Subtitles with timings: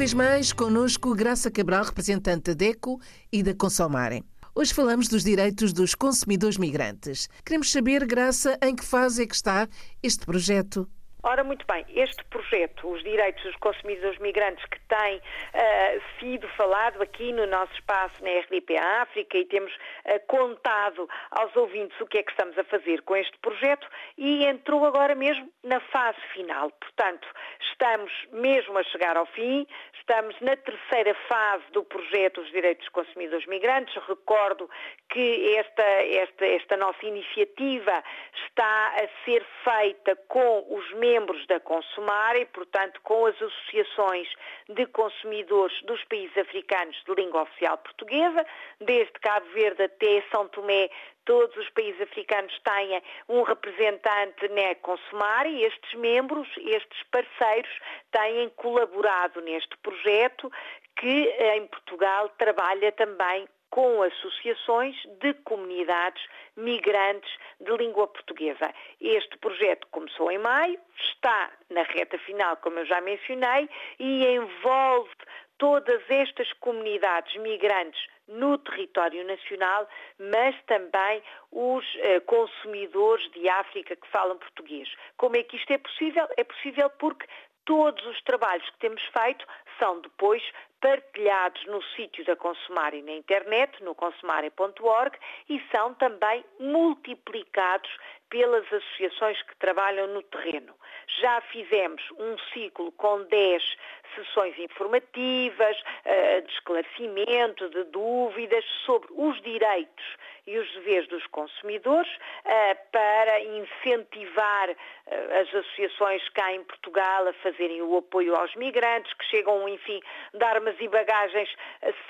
[0.00, 2.98] vez mais, connosco Graça Cabral, representante da DECO
[3.30, 4.24] e da Consomare.
[4.54, 7.28] Hoje falamos dos direitos dos consumidores migrantes.
[7.44, 9.68] Queremos saber, Graça, em que fase é que está
[10.02, 10.88] este projeto?
[11.22, 17.02] Ora, muito bem, este projeto, os direitos dos consumidores migrantes, que tem uh, sido falado
[17.02, 22.18] aqui no nosso espaço na RDP África e temos uh, contado aos ouvintes o que
[22.18, 23.86] é que estamos a fazer com este projeto
[24.16, 26.70] e entrou agora mesmo na fase final.
[26.70, 27.28] Portanto,
[27.70, 29.66] estamos mesmo a chegar ao fim,
[29.98, 33.94] estamos na terceira fase do projeto dos direitos dos consumidores migrantes.
[34.08, 34.70] Recordo
[35.10, 38.02] que esta, esta, esta nossa iniciativa
[38.46, 44.28] está a ser feita com os membros membros da Consumar e, portanto, com as associações
[44.68, 48.46] de consumidores dos países africanos de língua oficial portuguesa,
[48.80, 50.88] desde Cabo Verde até São Tomé,
[51.24, 57.70] todos os países africanos têm um representante na Consumar e estes membros, estes parceiros,
[58.12, 60.50] têm colaborado neste projeto
[60.96, 66.22] que em Portugal trabalha também com associações de comunidades
[66.56, 68.72] migrantes de língua portuguesa.
[69.00, 70.78] Este projeto começou em maio,
[71.12, 73.68] está na reta final, como eu já mencionei,
[73.98, 75.10] e envolve
[75.58, 79.86] todas estas comunidades migrantes no território nacional,
[80.18, 84.88] mas também os eh, consumidores de África que falam português.
[85.16, 86.26] Como é que isto é possível?
[86.36, 87.26] É possível porque
[87.66, 89.46] todos os trabalhos que temos feito
[89.78, 90.42] são depois
[90.80, 95.16] partilhados no sítio da Consumare na internet, no consumare.org,
[95.48, 97.90] e são também multiplicados
[98.30, 100.72] pelas associações que trabalham no terreno.
[101.20, 103.76] Já fizemos um ciclo com 10
[104.14, 110.04] sessões informativas, eh, de esclarecimento, de dúvidas sobre os direitos
[110.46, 112.10] e os deveres dos consumidores
[112.44, 119.12] eh, para incentivar eh, as associações cá em Portugal a fazerem o apoio aos migrantes
[119.14, 120.00] que chegam, enfim,
[120.32, 121.48] de armas e bagagens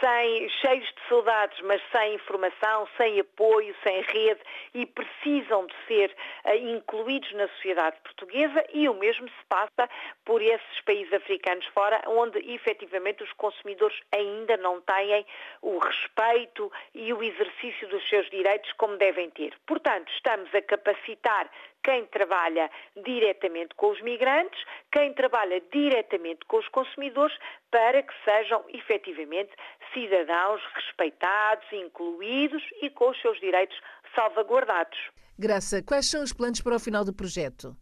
[0.00, 4.40] sem, cheios de saudades, mas sem informação, sem apoio, sem rede
[4.74, 6.14] e precisam de ser
[6.60, 9.88] incluídos na sociedade portuguesa e o mesmo se passa
[10.24, 15.24] por esses países africanos fora, onde efetivamente os consumidores ainda não têm
[15.62, 19.54] o respeito e o exercício dos seus direitos como devem ter.
[19.66, 21.50] Portanto, estamos a capacitar
[21.82, 22.70] quem trabalha
[23.04, 27.36] diretamente com os migrantes, quem trabalha diretamente com os consumidores,
[27.70, 29.50] para que sejam efetivamente
[29.92, 33.78] cidadãos respeitados, incluídos e com os seus direitos
[34.14, 34.98] salvaguardados.
[35.38, 37.76] Graça, quais são os planos para o final do projeto?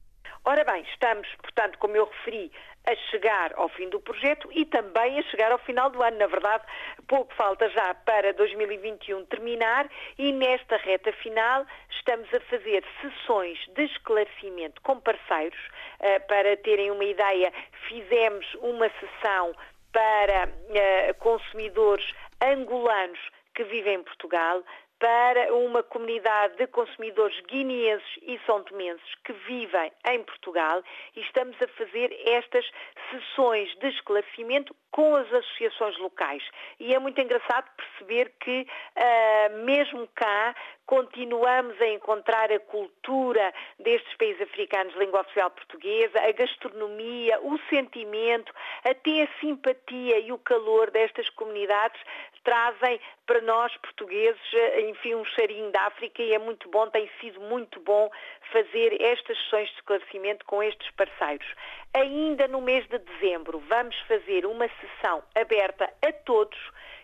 [0.45, 2.51] Ora bem, estamos, portanto, como eu referi,
[2.87, 6.17] a chegar ao fim do projeto e também a chegar ao final do ano.
[6.17, 6.65] Na verdade,
[7.07, 13.85] pouco falta já para 2021 terminar e nesta reta final estamos a fazer sessões de
[13.85, 15.59] esclarecimento com parceiros.
[16.01, 17.53] Eh, para terem uma ideia,
[17.89, 19.55] fizemos uma sessão
[19.99, 22.07] para eh, consumidores
[22.41, 23.19] angolanos
[23.53, 24.63] que vivem em Portugal,
[24.99, 30.83] para uma comunidade de consumidores guineenses e são tomenses que vivem em Portugal
[31.15, 32.69] e estamos a fazer estas
[33.11, 36.43] sessões de esclarecimento com as associações locais.
[36.81, 38.67] E é muito engraçado perceber que,
[38.97, 40.55] uh, mesmo cá,
[40.87, 48.53] continuamos a encontrar a cultura destes países africanos língua oficial portuguesa, a gastronomia, o sentimento,
[48.83, 52.01] até a simpatia e o calor destas comunidades
[52.43, 54.41] trazem para nós portugueses,
[54.89, 58.11] enfim, um cheirinho da África e é muito bom, tem sido muito bom
[58.53, 61.47] fazer estas sessões de esclarecimento com estes parceiros.
[61.95, 66.59] Ainda no mês de dezembro vamos fazer uma sessão aberta a todos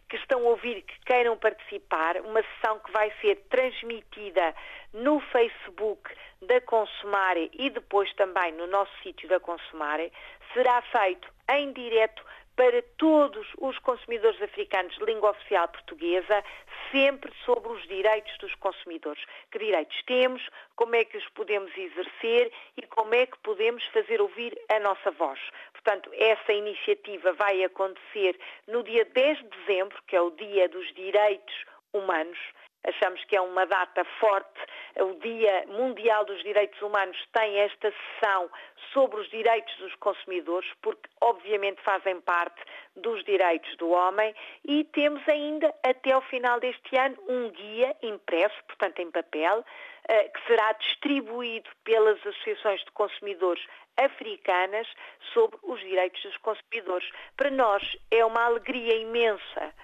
[0.09, 4.55] que estão a ouvir que queiram participar, uma sessão que vai ser transmitida
[4.93, 6.11] no Facebook
[6.43, 10.13] da Consumare e depois também no nosso sítio da Consumare,
[10.53, 12.25] será feito em direto
[12.57, 16.45] para todos os consumidores africanos de língua oficial portuguesa,
[16.93, 19.23] sempre sobre os direitos dos consumidores.
[19.51, 24.21] Que direitos temos, como é que os podemos exercer e como é que podemos fazer
[24.21, 25.41] ouvir a nossa voz.
[25.73, 28.39] Portanto, essa iniciativa vai acontecer
[28.69, 31.55] no dia 10 de dezembro, que é o Dia dos Direitos
[31.93, 32.39] Humanos,
[32.85, 34.61] achamos que é uma data forte.
[34.97, 38.51] O Dia Mundial dos Direitos Humanos tem esta sessão
[38.93, 42.61] sobre os direitos dos consumidores, porque obviamente fazem parte
[42.97, 44.35] dos direitos do homem,
[44.65, 49.65] e temos ainda até ao final deste ano um guia impresso, portanto em papel,
[50.09, 53.65] eh, que será distribuído pelas associações de consumidores
[53.97, 54.87] africanas
[55.33, 57.09] sobre os direitos dos consumidores.
[57.37, 59.75] Para nós é uma alegria imensa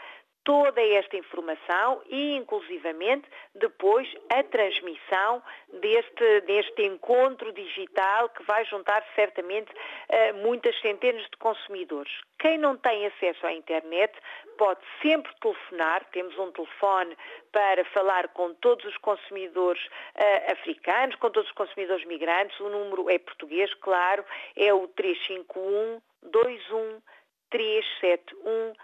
[0.46, 5.42] toda esta informação e, inclusivamente, depois a transmissão
[5.80, 9.68] deste, deste encontro digital que vai juntar certamente
[10.08, 12.12] eh, muitas centenas de consumidores.
[12.38, 14.14] Quem não tem acesso à internet
[14.56, 17.18] pode sempre telefonar, temos um telefone
[17.50, 23.10] para falar com todos os consumidores uh, africanos, com todos os consumidores migrantes, o número
[23.10, 27.02] é português, claro, é o 351 21
[27.50, 28.74] 371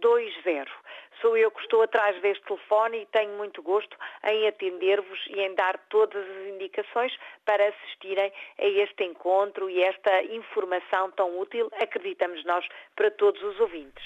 [0.00, 0.68] 0220.
[1.20, 5.54] Sou eu que estou atrás deste telefone e tenho muito gosto em atender-vos e em
[5.54, 7.12] dar todas as indicações
[7.44, 12.64] para assistirem a este encontro e esta informação tão útil, acreditamos nós,
[12.94, 14.04] para todos os ouvintes.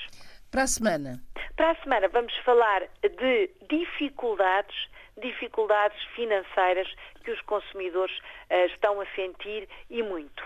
[0.51, 1.23] Para a semana?
[1.57, 4.77] Para a semana vamos falar de dificuldades
[5.21, 6.89] dificuldades financeiras
[7.25, 10.43] que os consumidores uh, estão a sentir e muito.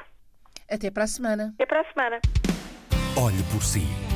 [0.68, 1.52] Até para a semana.
[1.54, 2.20] Até para a semana.
[3.16, 4.15] Olhe por si.